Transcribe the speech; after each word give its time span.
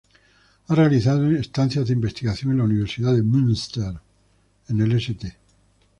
Ha 0.67 0.73
realizado 0.73 1.29
estancias 1.29 1.85
de 1.85 1.93
investigación 1.93 2.49
en 2.53 2.57
la 2.57 2.63
Universidad 2.63 3.13
de 3.13 3.21
Münster, 3.21 3.93
en 4.67 4.81
el 4.81 4.93
St. 4.93 5.37